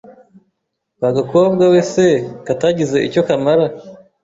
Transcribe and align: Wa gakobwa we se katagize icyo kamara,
Wa 1.01 1.09
gakobwa 1.17 1.63
we 1.73 1.81
se 1.93 2.07
katagize 2.45 2.97
icyo 3.07 3.21
kamara, 3.27 3.65